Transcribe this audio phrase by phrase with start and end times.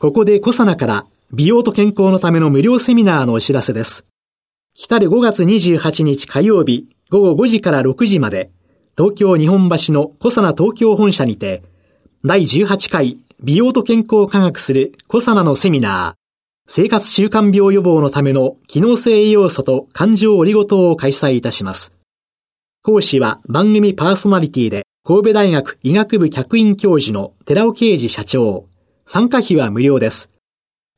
[0.00, 4.06] ここでコサナから美容と健康のための無料セミナーのお知らせです
[4.74, 8.50] 来たる5月28日火曜日午後5時から6時まで
[8.96, 11.62] 東京日本橋のコサナ東京本社にて
[12.24, 16.20] 第18回美容と健康を科学するコサナのセミナー
[16.66, 21.92] 生活習慣病予防のための機能性栄養素と感情オリゴ糖を開催いたします。
[22.82, 28.69] 講師は番組パーソナリティで神戸大学医学部客員教授の寺尾啓治社長。
[29.12, 30.30] 参加費は無料です。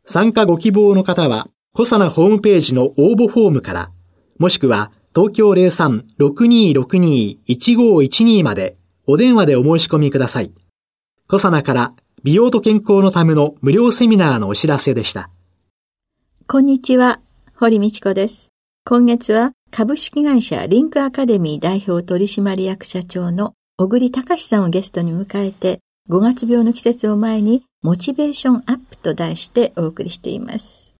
[0.04, 3.90] 参加ご希望の方は、コサナホームページの応募フォームから、
[4.38, 10.52] もしくは東京03-6262-1512までお電話でお申し込みください。
[11.26, 15.30] コサナから美容と健康のための無料セミナーのお知らせでした。
[16.46, 17.18] こんにちは、
[17.54, 18.50] 堀道子です。
[18.84, 30.94] 今月は株式会社リンクアカデミー代表取締役社長の小栗隆さんをゲストに迎えて、5月病の季節を前にモチベーションアップと題してお送りしています。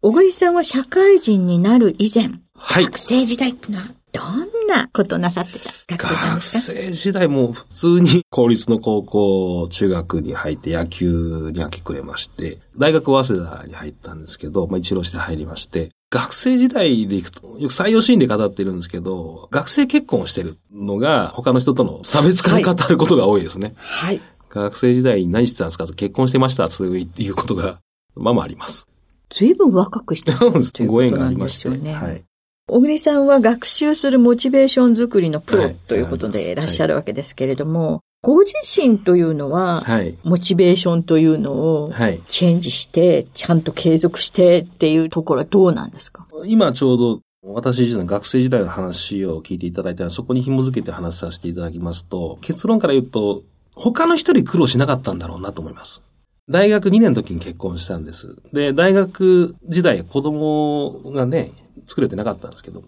[0.00, 6.72] 小栗さんは社会人になる以前、はい、学生時代ってのはどんなことなさってた学生さんですか？
[6.72, 23.72] 学生時代も普通に公立の高校、中学に入って野球に明け暮れまして、大学早稲田に入ったんですけど、まあ一浪して入りまして、学生時代でいくと、よく採用シーンで語ってるんですけど、学生結婚をしてるのが他の人との差別化に語ることが多いですね。
[23.76, 24.20] はい。
[24.60, 27.80] 学生時代に何してたんですかと結婚してましたということが、
[28.14, 28.86] まあまああります。
[29.30, 30.86] 随分若くしてたんですね。
[30.88, 31.70] ご縁がありまして。
[31.70, 31.94] ね。
[31.94, 32.22] はい。
[32.68, 41.90] 小栗さんは学習するモチベーション作りのプロということでいらっしゃるわけですけれども、はい、ご自身というのは、はい、モチベーションというのを
[42.28, 46.26] チェンジして、ちゃんと継続してっていうところはどうなんですか？
[46.46, 53.42] 今ちょうど私自身の学生時代の話を聞いていただいたら、そこに紐づけて話させていただきますと、結論から言うと、
[53.74, 56.02] 他の人に苦労しなかったんだろうなと思います。
[56.48, 58.36] 大学2年の時に結婚したんです。
[58.52, 61.52] で、大学時代子供がね、
[61.86, 62.82] 作れてなかったんですけど、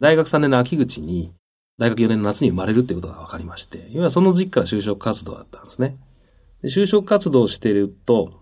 [0.00, 1.32] 大学3年の秋口に、
[1.78, 5.96] 大学4年の夏に生まれるっていうことが分かりまして、要はその時期から就職活動だったんですね。
[6.62, 8.34] で就職活動してると、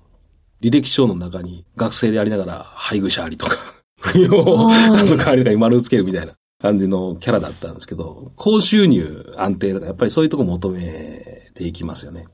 [0.62, 3.56] 履歴書の中に学生でありながら配偶者ありとか、
[4.00, 11.16] 扶養、家族ありとかに丸つけるみたいな感じのキャラだったんですけど、高収入安定とか、やっぱりそういうとこ求め
[11.56, 12.25] ていきますよね。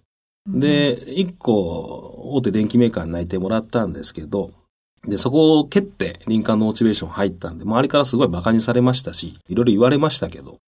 [0.46, 4.50] で、一個、大手電機メーカーに内定もらったんですけど、
[5.06, 10.58] で、そこを蹴って、林間のモチベーション入ったんで、周りからすごい馬鹿にされましたし、いろいろ言われましたけど、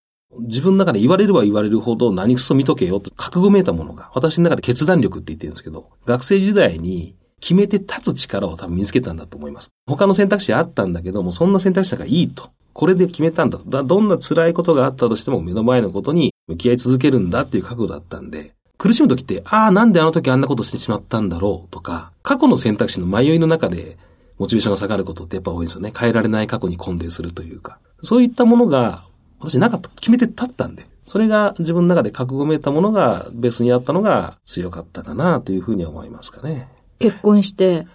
[0.41, 9.71] 自分の中で言われれば言われるほど何くそ見とけよって覚悟めいたものが、私の中で決断力って言ってるんですけど、学生時代に決めて立つ力を多分身につけたんだと思います。
[9.87, 12.51] 他の選択肢あったんだけども、そんな選択肢だからいいと。
[12.73, 13.85] これで決めたんだと。
[13.85, 23.97] どんな辛いことがあったとしても目の前のことに向き合い続けるんだっていう覚悟だったんで、苦しむ時って、ああ、なんであの時あんなことしてしまったんだろうとか、過去の選択肢の迷いの中で
[24.39, 25.93] モチベーションが下がることってやっぱ多いんですよね。
[25.97, 27.79] 変えられない過去に根底するというか。
[28.03, 29.05] そういったものが、
[29.41, 29.89] 私なかった。
[29.91, 30.85] 決めて立ったんで。
[31.07, 36.69] それが自分の中で覚悟めいたものがベースにあったのが強かったかなというふうには思いますかね。
[36.99, 37.87] 結婚して、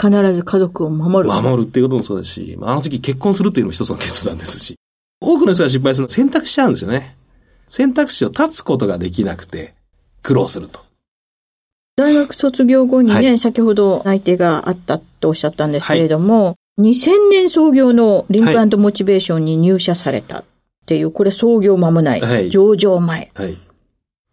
[0.00, 1.34] 必ず家族を守る。
[1.34, 4.76] 守るっていうこともそうですし、あの時結婚するっていうのも一つの決断ですし、
[5.20, 7.16] 多くの人が失敗するのは選択しちゃうんですよね。
[7.70, 9.74] 選択肢を立つことができなくて
[10.22, 10.80] 苦労すると。
[11.96, 20.44] 大学卒業後にね、はい、先ほど内定があったとおっしゃったんですけれども、はい、2000年創業のリンクモチベーションに入社されたっ
[20.86, 23.30] ていう、これ創業間もない、はい、上場前。
[23.34, 23.56] はい、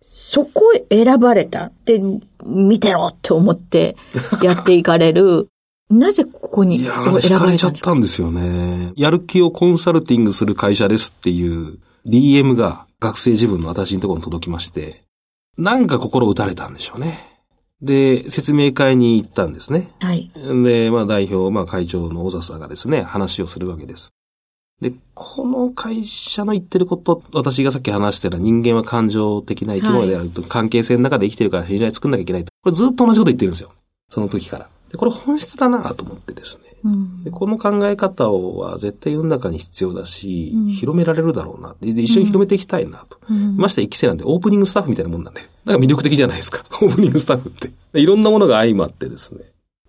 [0.02, 2.02] そこを選ばれたって
[2.46, 3.98] 見てろって思って
[4.42, 5.50] やっていかれる。
[5.90, 7.36] なぜここに選ばれたんですか？
[7.36, 8.94] 惹かれちゃったんですよね。
[8.96, 15.04] やる気をコンサルティングする会社ですっていう DM が学生自分の私のところに届きまして、
[15.58, 17.20] なんか心打たれたんでしょうね。
[17.82, 19.92] で、説明会に行ったんですね。
[20.00, 20.32] はい。
[20.36, 24.14] で、まあ代表、まあ会長の小笹がですね、話をするわけです。
[24.82, 32.52] で、この会社の言ってること、私がさっき話してた人間は感情的な生き物であると、はい、関係性の中で生きてるから信頼作んなきゃいけないと。
[32.64, 33.72] これずっと同じこと言ってるんですよ。
[34.10, 34.70] その時から。
[34.92, 36.64] で、これ本質だなと思ってですね。
[36.84, 41.90] うん、でこの考え方は絶対世の中に必要だし、うん、広められるだろうなで。
[42.02, 43.18] 一緒に広めていきたいなと。
[43.30, 45.42] うん、まして一期生なんでオープニングスタッフみたいなもんなんで。
[45.66, 46.66] なんか魅力的じゃないですか。
[46.82, 47.72] オープニングスタッフって。
[48.00, 49.42] いろんなものが相まってですね。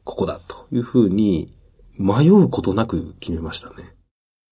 [0.05, 1.53] ここだというふうに
[1.99, 3.95] 迷うことなく決めましたね。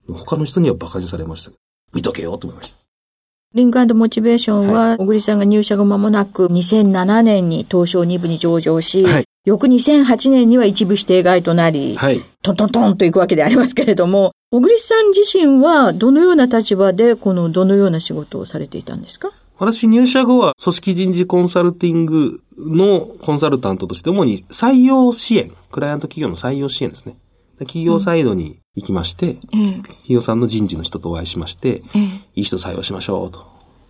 [0.09, 1.61] 他の人には馬鹿にされましたけど、
[1.95, 2.77] 見とけよと思いました。
[3.55, 12.23] リンクモチベーションは、小栗さんが入社後間もなく、2007年に東証2部に上場し、はい翌2008年には一部指定外となり、はい。
[12.43, 19.31] トントントンと行くわけでありますけれども、小栗さん自身はどのような立場で、このどのような仕事をされていたんですか？
[19.59, 27.17] 私入社後は組織人事コンサルティングのコンサルタントとして主に採用支援、クライアント企業の採用支援ですね。
[27.61, 31.99] 企業サイドに行きまして、ええ企業さんの人事の人とお会いしまして、ええ
[32.35, 33.47] いい人採用しましょうと。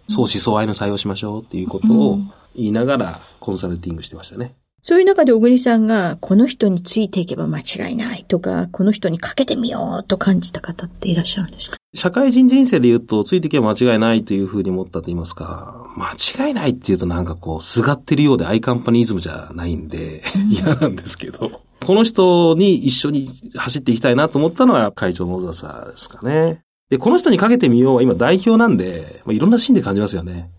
[0.09, 2.19] 相思相愛の採用しましょうっていうことを
[2.55, 4.55] 言いながらコンサルティングしてましたね。
[4.83, 11.77] そういう中で小栗さんが、この人についていけば間違いないとか、この人にかけてみようと感じた方っていらっしゃるんですか？
[11.93, 26.63] 社会人人生で言うと、ついていけば間違いないというふうに思ったと言いますか、間違いないっていうとなんかこう、すがってるようでアイカンパニズムじゃないんで、嫌なんですけど、この人に一緒に走っていきたいなと思ったのは会長の小沢ですかね。
[26.91, 30.51] で、この人にかけてみようは今代表なんで、まあ、いろんなシーンで感じますよね。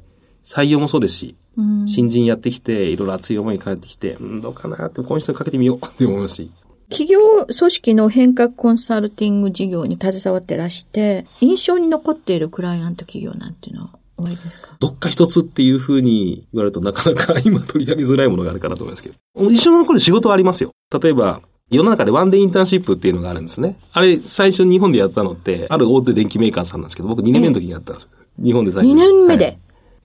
[0.44, 1.47] 採用もそうですし、うん
[1.88, 6.52] 新人やってきて、いろいろ熱い思いに帰ってきて、うん、どうかなって、この人にかけてみよう って思いますし。
[6.90, 14.78] 企業組織の変革コンサルティング事業に携わってらして、印象に残っているクライアント企業なんていうのはおありですか？
[14.80, 19.50] どっか一つっていう風に言われるとなかなか 今取り上げづらいものがあるかなと思いますけど。
[19.52, 20.72] 一緒の残る仕事はありますよ。
[21.02, 23.78] 例えば、世の中でワンデーインターンシップっていうのがあるんですね。
[23.92, 28.10] あれ、最初日本でやったのって、ある大手電機メーカーさんなんですけど、僕2年目の時にやったんです。
[28.42, 29.58] 日本で最初2に年目で、はい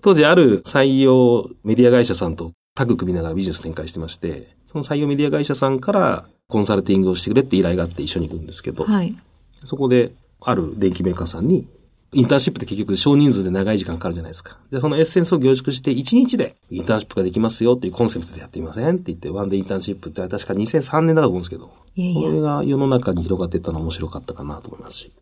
[0.03, 9.17] 当時ある採用メディア会社さんとタッグ組みながらビジネス展開してまして、その採用メディア会社さんからコンサルティングをしてくれって依頼があって一緒に行くんですけど、はい。
[9.65, 11.69] そこで、ある電機メーカーさんに、
[12.15, 14.59] インターンシップって結局少人数で長い時間かかるじゃないですか。
[14.71, 25.13] で、そのエッセンスを凝縮して1日でインターンシップができますよっていうコンセプトでやってみませんって言って、ワンデーインターンシップって確か2003年だと思うんですけど、いやいやこれが世の中に広がっていったのは面白かったかなと思いますし。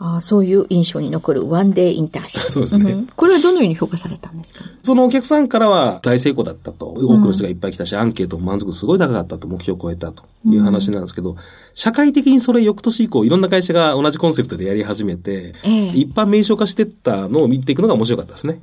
[0.00, 2.50] ああそういう印象に残るワンデーインターンシップ。
[2.52, 4.64] そうですねんこれはどのように評価されたんですか？
[4.82, 6.86] そのお客さんからは大成功だったと。
[6.86, 11.36] 多くの人がいっぱい来たし、アンケートも満足度すごい高かったと、目標を超えたという話なんですけど、
[11.74, 18.60] 社会的にそれ翌年以降、いろんな会社が同じコンセプトでやり始めて、ええ一般名称化してったのを見ていくのが面白かったですね。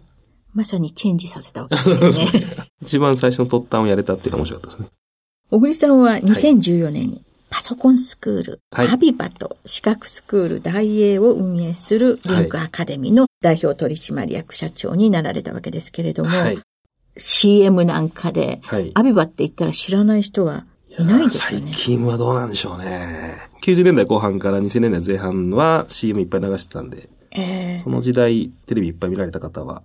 [0.54, 2.42] まさにチェンジさせたわけですよ ね。
[2.82, 4.88] 一番最初の突端をやれたっていうのが面白かったですね。
[5.52, 7.22] 小栗さんは2014年に
[7.56, 16.60] パソコンスクール、はいアビバと資格スクール大英を運営するリンクアカデミーの代表取締役社長になられたわけですけれども、はい。
[17.16, 18.92] CM なんかで、はい。
[18.94, 20.66] アビバって言ったら知らない人は
[21.00, 21.81] いないですよね最。
[21.81, 23.38] 近はどうなんでしょうね。
[23.62, 29.81] 90年代後半から2000年代前半は CM いっぱい流してたんで、えその時代テレビいっぱい見られた方は、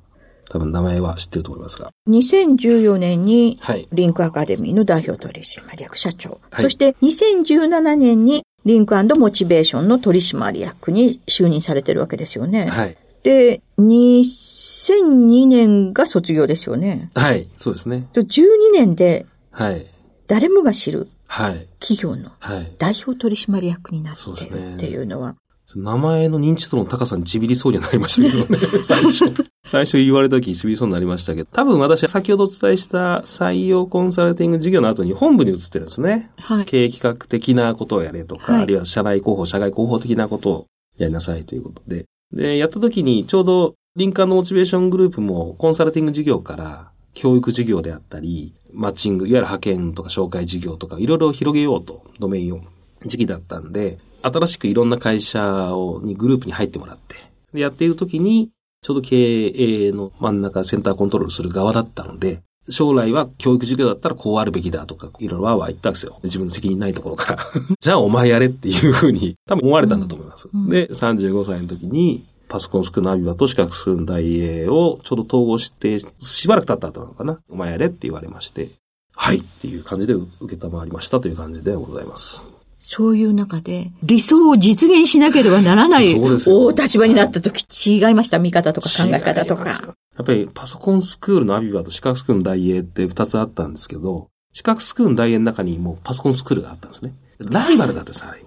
[0.50, 1.90] 多分名前は知ってると思いますが。
[2.08, 2.18] ー
[2.58, 3.88] 2014年にはい。
[3.92, 12.66] リンクアカデミーの代表取締役社長、はいそして2017年にリンクモチベーションの取締役に就任されてるわけですよね。
[12.66, 12.96] はい。
[13.22, 17.10] で、2002年が卒業ですよね。
[17.14, 17.48] はい。
[17.56, 18.08] そうですね。
[18.12, 18.44] と12
[18.74, 19.86] 年ではい。
[20.26, 21.68] 誰もが知るはい。
[21.78, 22.72] 企業のはい。
[22.78, 25.36] 代表取締役になってるっていうのは、
[25.76, 28.58] 名前の認知度の高さにちびりそうにはなりましたけどね。
[28.82, 29.50] 最初。
[29.64, 36.30] 最初言われた時ちびりそうになりましたけど、多分私は先ほどお伝えした採用コンサルティング事業の後に本部に移ってるんですね。
[36.36, 36.64] はい。
[36.64, 40.66] 経営企画的なことをやれとか、はいあるいは社内広報、社外広報的なことを
[40.98, 42.04] やりなさいということで。
[42.32, 52.60] で、やった時にちょうどリンカーのモチベーショングループもコンサルティング事業から教育事業であったり、マッチング、いわゆる派遣とか紹介事業とかいろいろ広げようと、ドメインを、
[53.04, 57.16] 時期だったんで、新しくいろんな会社を、にグループに入ってもらって、
[57.52, 58.50] でやっている時に、
[58.82, 66.18] ちょうど経営の真ん中、センターコントロールする側だったので、将来は教育授業だったらこうあるべきだとか、いろいろわーわー言ったわけですよ。
[66.22, 67.38] 自分の責任ないところから。
[67.80, 70.48] じゃあお前やれっていうふうに多分思われたんだと思います。
[70.52, 77.38] うんで、35歳の時に、パソコンスクールのアビバと資格スクールの大英をちょうど統合して、しばらく経った後なのかな。
[77.48, 78.70] お前やれって言われまして、
[79.14, 82.59] はいっていう感じで受けたまわりましたという感じでございます。
[82.92, 89.64] そういう中で、理想を実現しなければならない大立場になった時、違いました見方とか考え方とか。
[89.64, 97.14] やっぱりパソコンスクールのアビバと資格スクールの大英って二つあったんですけど、資格スクールの大英の中にもうパソコンスクールがあったんですね。
[97.38, 98.42] ライバルだったんです、あれ。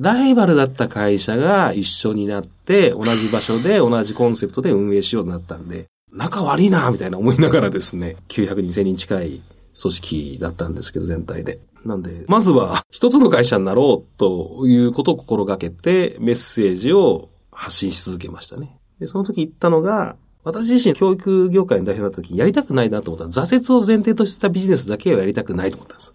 [0.00, 9.42] ライバルだった会社が一緒になって、同じ場所で同じコンセプトで運営しようとなったんで、仲悪いなみたいな思いながらですね、900人、1000人近い
[9.80, 11.60] 組織だったんですけど、全体で。
[11.84, 18.78] なんで、まずは一つの会社になろうということを心がけて、メッセージを発信し続けましたね。
[18.98, 26.14] で、その時言ったのが、私自身教育業界の代表になった時にやりたくないなと思ったら、挫折を前提としたビジネスだけはやりたくないと思ったんです。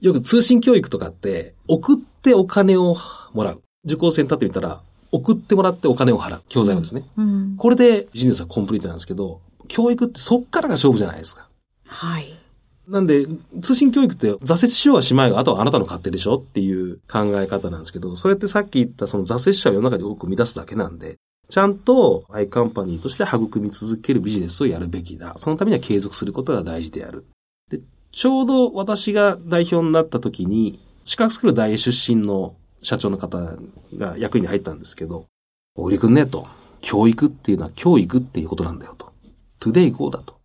[0.00, 2.96] よく通信教育とかって、送ってお金を
[3.32, 3.62] もらう。
[3.84, 6.42] 受講生に立ってみたら、送ってもらってお金を払う。
[6.48, 7.04] 教材をですね。
[7.16, 7.56] うん。
[7.56, 11.48] これでビジネスはコンプリートなんですけど、教育ってそっからが勝負じゃないですか。
[11.86, 12.41] はい。
[12.88, 13.26] なんで、
[13.60, 21.16] 通信教育って挫折しようがしまいが、あとはあなたの勝手でしょっていう考え方なんですけど、それってさっき言ったその挫折者を世の中に多く生み出すだけなんで、
[21.48, 25.34] ちゃんとアイカンパニーとして育み続けるビジネスをやるべきだ。
[25.36, 27.24] そのためには継続することが大事である。
[27.70, 33.56] で、ちょうど私が代表になった時に、資格スクール大英出身の社長の方
[33.96, 35.26] が役員に入ったんですけど、
[35.74, 36.46] 小栗くんね、と。
[36.80, 39.12] 教育っていうのは教育っていうことなんだよと。
[39.60, 40.40] today go だと。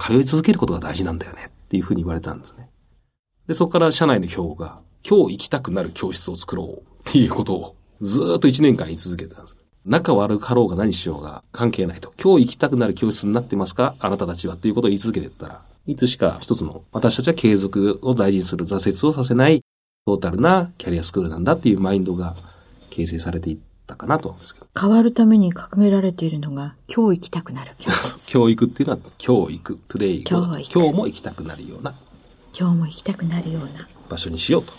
[0.00, 2.70] 通い続けることが大事なんだよねっていうふうに言われたんですね。
[3.48, 9.56] で、そこから社内の表が、今日行きたくなる教室を作ろうっていうことをずっと1年間言い続けてたんです。
[9.84, 12.14] 仲悪かろうが何しようが関係ないと。
[12.22, 13.96] 今日行きたくなる教室になってますか？
[13.98, 19.62] あなたたちはっていうことを言い続けてったら、いつしか一つの私たちは継続を大事にする挫折をさせない
[20.06, 22.36] トータルなキャリアスクールなんだっていうマインドが
[22.90, 24.66] 形成されていったかなと思うんですけど。
[24.78, 28.26] 変わるために掲げられているのが、今日行きたくなる教室。
[28.28, 31.94] 教育っていうのは教育、today 教育今日も行きたくなるような
[32.58, 33.88] 今日も行きたくなるような。
[34.08, 34.72] 場所にしようと。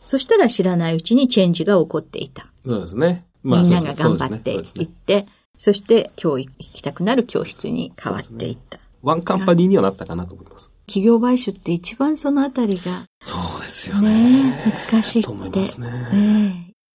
[0.00, 2.46] そしたら知らないうちにチェンジが起こっていた。
[2.66, 3.24] そうですね。
[3.42, 5.26] みんなが頑張っていって、
[5.58, 8.78] そして今日行きたくなる教室に変わっていった。
[9.02, 10.70] ワンカンパニーにはなったかなと思います。
[10.86, 14.50] 企業買収って一番そのあたりがそうですよね。
[14.50, 15.26] ね難しいって。
[15.26, 15.90] と思いますね。
[15.90, 16.45] ねえ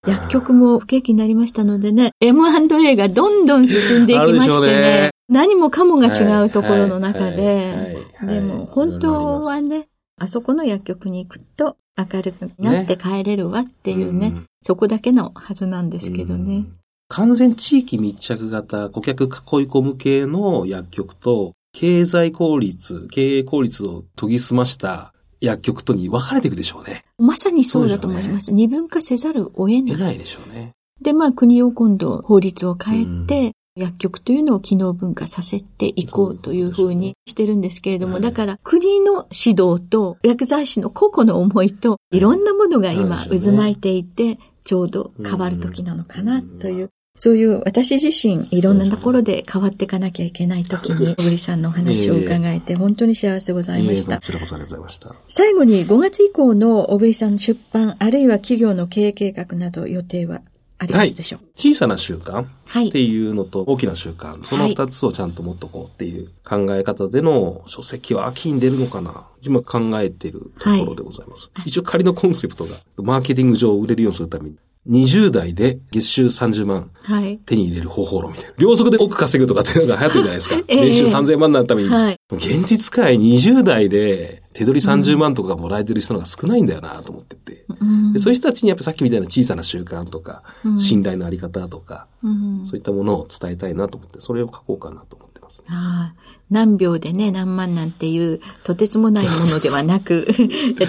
[0.08, 14.46] 薬局も不景気になりましたのでね、M&A がどんどん進んでいきましてねね、何もかもが違うところの中ででも本当はね、あそこの薬局に行くと明るくなって帰れるわっていうね、うん。
[14.62, 16.56] そこだけのはずなんですけどね。
[16.56, 16.78] うん。
[17.10, 19.30] 完全地域密着型、顧客囲い
[19.68, 27.04] 込む系の薬局と、経済効率、経営効率を研ぎ澄ました薬局とに分かれていくでしょうね。
[27.18, 28.52] まさにそうだと思います。
[28.52, 29.84] 二分化せざるを得ない。
[29.86, 30.72] 出ないでしょうね。
[31.02, 54.26] で、まあ国を今度法律を変えて、薬局というのを機能分化させていこうというふうにしてるんですけれども、はいだから国の指導と薬剤師の個々の思いといろんなものが今渦巻いていて、ちょうど変わる時なのかなという、そういう私自身いろんなところで変わっていかなきゃいけない時に、小栗さんのお話を伺えて本当に幸せでございましたええこ。
[54.26, 55.16] ちらこそありがとうございました。
[55.28, 60.42] 最後に5月以降の小栗さんの出版、あるいは企業の経営計画など予定は
[60.80, 61.42] ありますでしょう？
[61.56, 62.88] 小さな習慣はい。
[62.88, 71.52] っていうのと大きな習慣、その二つをちゃんと持っとこうっていう考え方での書籍は秋に出るのかな今考えているところでございます。
[71.66, 74.56] 一応仮のコンセプトが、マーケティング上売れるようにするために、
[74.90, 77.38] 20代で月収30万はい。
[77.46, 78.54] 手に入れる方法論みたいな。
[78.58, 80.56] 両足で億稼ぐとかっていうのが流行ってるじゃないですか。
[80.56, 81.90] ええ年収3000万になるために。
[81.90, 87.66] はい現実界20代で手取り30万とかもらえてる人の方が少ないんだよなと思ってて。
[87.80, 95.31] うんでそういう人たちにやっぱさっきみたいな小さな習慣とか、うん信頼のあり方とか、うんそういったものを伝えたいなと思って、それを書こうかなと思って。
[95.72, 100.28] ああ何秒でね、何万なんていう、とてつもないものではなく、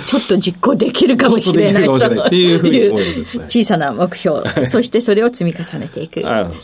[0.05, 6.23] ちょっと実行できるかもしれないといっていうふうに思いますね小さな目標、そしてそれを積み重ねていく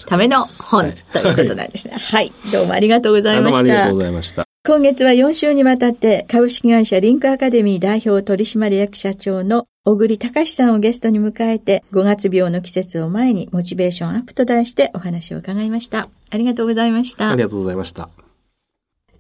[0.08, 1.94] ための本はいということなんですね。
[1.96, 2.32] はい。
[2.52, 3.94] どうもありがとうございあどうもましたありがとう。
[3.94, 4.44] ございました。
[4.66, 16.08] 今月は4週にわたって株式会社リンクアカデミー代表取締役社長の小栗隆さんをゲストに迎えて5月病の季節を前にモチベーションアップと題してお話を伺いました。
[16.30, 17.42] ありがとうございましたあり。
[17.42, 18.08] がとうございました。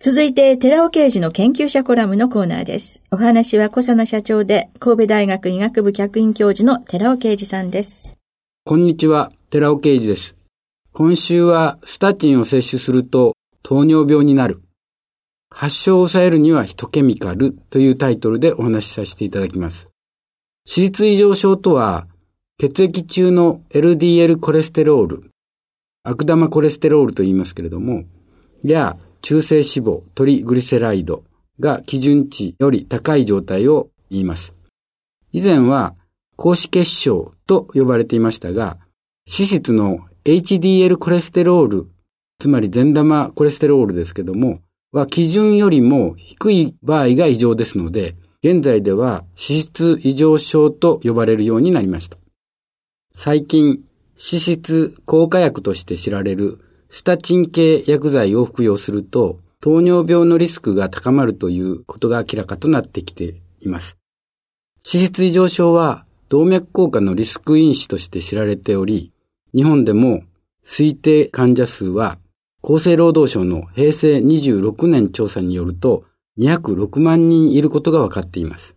[0.00, 3.02] 続いて、寺尾刑事の研究者コラムのコーナーです。
[3.10, 8.18] お話は小佐奈社長で、神戸大学医学部客員教授の寺尾刑事さんです。
[8.64, 10.36] こんにちは、寺尾啓二です。
[10.92, 14.62] 今週はスタチンを摂取すると糖尿病になる。
[15.50, 19.88] 発症を抑えるにはヒトケミカルというタイトルでお話しさせていただきます。
[20.66, 22.06] 脂質異常症とは、
[22.58, 25.27] 血液中の LDL コレステロール、
[26.02, 28.04] 悪玉コレステロールと言いますけれども、
[28.62, 31.24] や中性脂肪、トリグリセライド
[31.60, 34.54] が基準値より高い状態を言います。
[35.32, 35.94] 以前は
[36.36, 38.78] 高脂血症と呼ばれていましたが、
[39.26, 41.88] 脂質の HDL コレステロール、
[42.38, 44.60] つまり善玉コレステロールですけども、
[44.92, 52.16] は基準よりも低い場合が異常ですので、現在では脂質異常症と呼ばれるようになりました。
[53.14, 53.80] 最近、
[54.18, 56.58] 脂質効果薬として知られる
[56.90, 63.96] スタチン系薬剤を服用すると、糖尿病のリスクが高まるということが明らかとなってきています。
[64.92, 69.12] 脂質異常症は動脈硬化のリスク因子として知られており、
[69.54, 70.22] 日本でも
[70.64, 72.18] 推定患者数は
[72.62, 76.04] 厚生労働省の平成26年調査によると
[76.38, 78.74] 206万人いることが分かっています。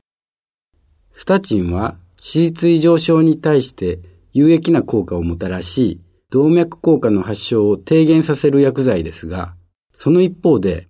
[1.14, 4.00] スタチンは脂質異常症に対して
[4.34, 9.56] 有益な効果をもたらし、動脈硬化の発症を低減させる薬剤ですが、
[9.94, 10.88] その一方で、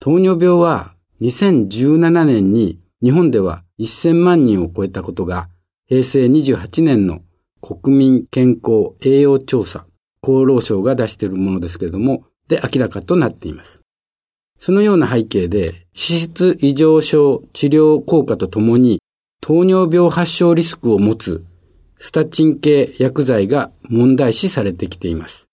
[0.00, 5.48] 糖尿病は2017年に日本では1000万人を超えたことが
[5.86, 7.20] 平成28年の
[7.60, 9.86] 国民健康栄養調査、
[10.22, 13.80] 厚労省が出しているものですけれども、で明らかとなっています。
[14.58, 19.00] そのような背景で、脂質異常症治療効果とともに、
[19.40, 21.44] 糖尿病発症リスクを持つ
[21.98, 25.48] スタチン系薬剤が問題視されてきています。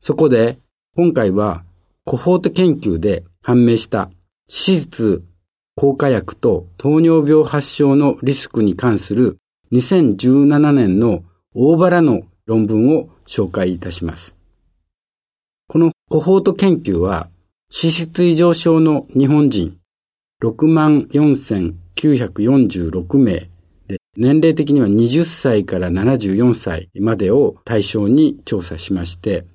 [0.00, 0.58] そこで、
[0.96, 1.64] 今回は、
[2.04, 4.10] コホート研究で判明した
[4.48, 5.24] 脂質
[5.74, 9.36] 効果薬と糖尿病発症のリスクに関する
[9.72, 11.22] 2017年の
[11.54, 14.34] 大バラの論文を紹介いたします。
[15.68, 17.28] このコホート研究は
[17.70, 19.76] 脂質異常症の日本人
[20.42, 23.50] 64,946名、
[24.16, 29.46] 年齢的には20歳から74歳までを対象に調査しまして、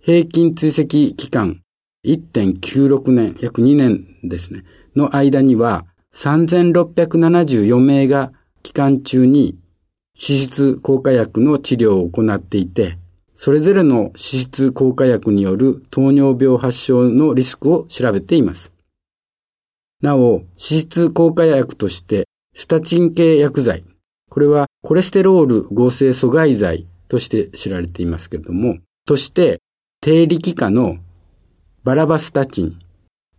[0.00, 1.62] 平均追跡期間
[2.04, 4.64] 1.96年、約2年ですね、
[4.96, 9.58] の間には3674名が期間中に
[10.16, 12.98] 脂質効果薬の治療を行っていて、
[13.34, 18.72] それぞれの脂質効果薬による糖尿病発症のリスクを調べています。
[20.02, 23.84] なお、脂質効果薬として、スタチン系薬剤。
[24.30, 29.60] これはコレステロール合成阻害剤として知られていますけれども、として、
[30.00, 30.96] 低力化の
[31.84, 32.78] バラバスタチン、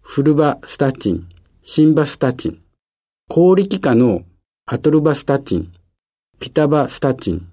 [0.01, 1.27] フルバスタチン、
[1.61, 2.61] シンバスタチン、
[3.29, 4.23] 高力化の
[4.65, 5.71] アトルバスタチン、
[6.39, 7.47] ピタバスタチン、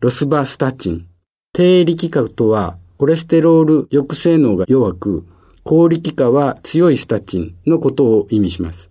[0.00, 1.08] ロスバスタチン、
[1.52, 5.26] 低力化とは、コレステロール抑制能が弱く、
[5.64, 8.90] 高力化は強いスタチンのことを意味します。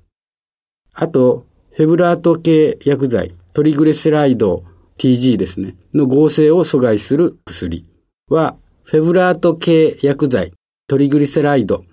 [0.93, 4.65] あと、フェブラート系薬剤、トリグレセライド
[4.99, 7.87] TG ですね、の合成を阻害する薬
[8.29, 10.53] は、フェブラート系薬剤、
[10.87, 11.83] トリグリセライド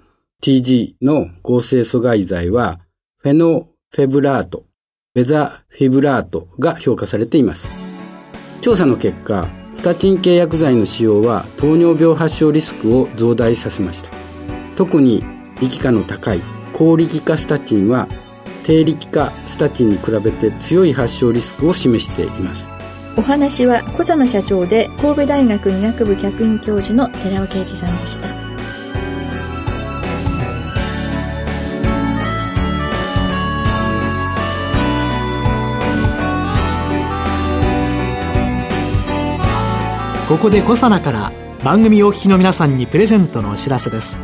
[0.42, 2.80] TG の合成阻害剤は、
[3.16, 4.66] フェノフェブラート、
[5.14, 7.66] ベザフィブラートが評価されています。
[8.60, 14.10] 調査の結果、スタチン系薬剤の使用は糖尿病発症リスクを増大させました。
[14.76, 15.24] 特に
[15.62, 16.42] 力化の高い
[16.74, 18.06] 高力化スタチンは
[18.64, 22.68] 低力化スタチンに比べて強い発症リスクを示しています。
[23.16, 28.28] お話は小佐野社長で神戸大学医学部客員教授の寺尾啓二さんでした。
[40.28, 44.18] ここでコサナから番組お聞きの皆さんにプレゼントのお知らせです。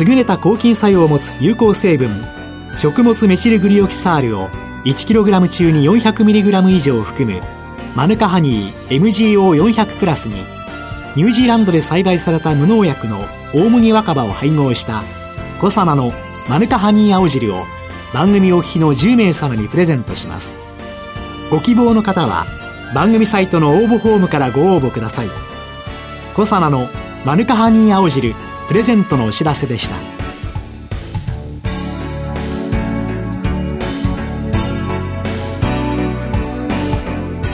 [0.00, 2.08] 優れた抗菌作用を持つ有効成分
[2.76, 4.48] 食物メチルグリオキサールを
[4.84, 7.40] 1kg 中に 400mg 以上含む
[7.94, 10.34] マヌカハニー MGO400 プラスに
[11.16, 15.02] ニュージーランドで栽培された無農薬の大麦若葉を配合した
[15.60, 16.12] コサナの
[16.50, 17.64] マヌカハニー青汁を
[18.12, 20.58] 番組お聞きの10名様にプレゼントします
[21.50, 22.44] ご希望の方は
[22.94, 25.28] 番組サイトの応募フォームからご応募ください
[26.34, 26.88] コサナの
[27.24, 28.34] マヌカハニー青汁
[28.68, 30.15] プレゼントのお知らせでした